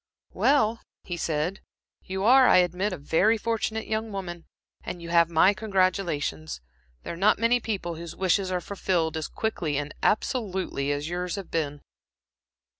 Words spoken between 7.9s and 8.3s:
whose